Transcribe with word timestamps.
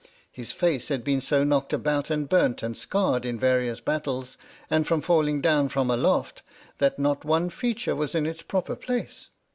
His 0.31 0.51
face 0.51 0.87
had 0.87 1.03
been 1.03 1.21
so 1.21 1.43
knocked 1.43 1.73
about 1.73 2.09
and 2.09 2.27
burnt 2.27 2.63
and 2.63 2.75
scarred 2.75 3.23
in 3.23 3.37
various 3.37 3.79
battles 3.79 4.35
and 4.67 4.87
from 4.87 4.99
falling 5.01 5.41
down 5.41 5.69
from 5.69 5.91
aloft, 5.91 6.41
that 6.79 6.97
not 6.97 7.23
one 7.23 7.51
feature 7.51 7.95
was 7.95 8.15
in 8.15 8.25
its 8.25 8.41
proper 8.41 8.75
place. 8.75 9.29